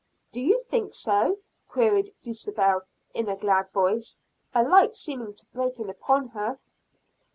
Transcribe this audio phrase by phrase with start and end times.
[0.31, 2.81] "Do you think so?" queried Dulcibel
[3.13, 4.17] in a glad voice,
[4.51, 6.57] a light seeming to break in upon her.